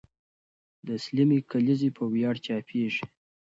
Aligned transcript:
د 0.87 0.89
سلمې 1.03 1.39
کلیزې 1.51 1.89
په 1.97 2.03
ویاړ 2.13 2.35
چاپېږي. 2.45 3.05